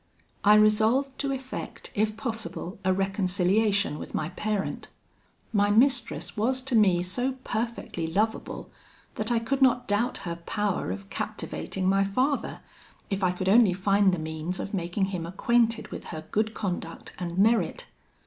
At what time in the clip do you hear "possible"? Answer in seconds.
2.17-2.79